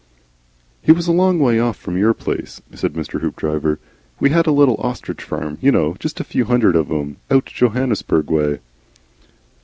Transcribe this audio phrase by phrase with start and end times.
[0.81, 3.21] "He was a long way off from our place," said Mr.
[3.21, 3.77] Hoopdriver.
[4.19, 7.45] "We had a little ostrich farm, you know Just a few hundred of 'em, out
[7.45, 8.61] Johannesburg way."